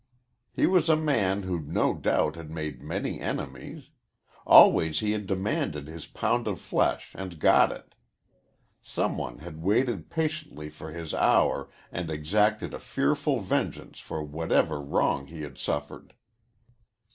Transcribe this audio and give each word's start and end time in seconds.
He 0.51 0.65
was 0.65 0.89
a 0.89 0.95
man 0.95 1.43
who 1.43 1.59
no 1.59 1.93
doubt 1.93 2.35
had 2.35 2.49
made 2.49 2.81
many 2.81 3.19
enemies. 3.21 3.91
Always 4.47 4.99
he 4.99 5.11
had 5.11 5.27
demanded 5.27 5.87
his 5.87 6.07
pound 6.07 6.47
of 6.47 6.59
flesh 6.59 7.11
and 7.13 7.37
got 7.37 7.71
it. 7.71 7.93
Some 8.81 9.15
one 9.15 9.37
had 9.37 9.61
waited 9.61 10.09
patiently 10.09 10.71
for 10.71 10.89
his 10.91 11.13
hour 11.13 11.69
and 11.91 12.09
exacted 12.09 12.73
a 12.73 12.79
fearful 12.79 13.41
vengeance 13.41 13.99
for 13.99 14.23
whatever 14.23 14.81
wrong 14.81 15.27
he 15.27 15.43
had 15.43 15.59
suffered. 15.59 16.15